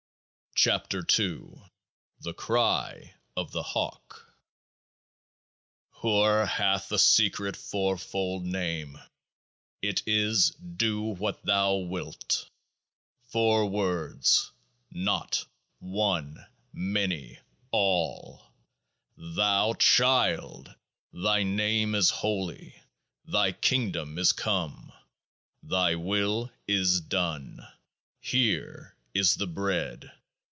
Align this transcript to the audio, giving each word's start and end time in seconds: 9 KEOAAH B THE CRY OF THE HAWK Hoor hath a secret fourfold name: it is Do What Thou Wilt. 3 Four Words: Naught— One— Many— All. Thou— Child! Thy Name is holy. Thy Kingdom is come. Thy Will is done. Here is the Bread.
9 0.63 0.79
KEOAAH 0.91 1.55
B 1.57 1.69
THE 2.19 2.35
CRY 2.35 3.15
OF 3.35 3.51
THE 3.51 3.63
HAWK 3.63 4.31
Hoor 5.89 6.45
hath 6.45 6.91
a 6.91 6.99
secret 6.99 7.55
fourfold 7.57 8.45
name: 8.45 8.99
it 9.81 10.03
is 10.05 10.51
Do 10.51 11.01
What 11.03 11.43
Thou 11.43 11.77
Wilt. 11.77 12.47
3 13.25 13.31
Four 13.31 13.69
Words: 13.71 14.51
Naught— 14.91 15.47
One— 15.79 16.45
Many— 16.95 17.39
All. 17.71 18.45
Thou— 19.17 19.73
Child! 19.79 20.75
Thy 21.11 21.41
Name 21.41 21.95
is 21.95 22.11
holy. 22.11 22.79
Thy 23.25 23.51
Kingdom 23.53 24.19
is 24.19 24.31
come. 24.31 24.91
Thy 25.63 25.95
Will 25.95 26.51
is 26.67 27.01
done. 27.01 27.65
Here 28.19 28.95
is 29.15 29.33
the 29.35 29.47
Bread. 29.47 30.11